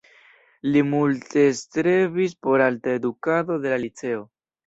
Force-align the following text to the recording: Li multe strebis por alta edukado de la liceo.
Li 0.75 0.79
multe 0.93 1.43
strebis 1.59 2.33
por 2.47 2.65
alta 2.69 2.97
edukado 3.01 3.61
de 3.67 3.75
la 3.75 3.79
liceo. 3.87 4.27